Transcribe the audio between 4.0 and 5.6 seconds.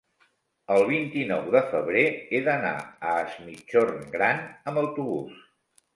Gran amb autobús.